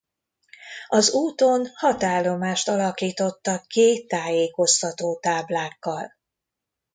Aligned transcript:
Az 0.87 1.13
úton 1.13 1.67
hat 1.75 2.03
állomást 2.03 2.67
alakítottak 2.67 3.67
ki 3.67 4.05
tájékoztató 4.05 5.19
táblákkal. 5.21 6.13